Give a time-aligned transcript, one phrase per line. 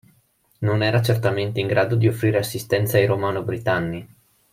[0.61, 4.15] Non era certamente in grado di offrire assistenza ai romano-britanni.